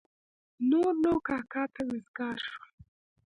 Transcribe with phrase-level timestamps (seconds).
[0.69, 2.65] نور نو کاکا ته وزګار شوم.